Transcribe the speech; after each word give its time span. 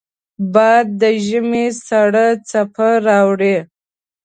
باد 0.53 0.85
د 1.01 1.03
ژمې 1.27 1.65
سړه 1.87 2.27
څپه 2.49 2.89
راوړي 3.07 3.57